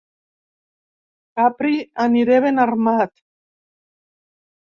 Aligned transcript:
Capri 1.39 1.73
aniré 2.05 2.39
ben 2.47 2.61
armat. 2.63 3.13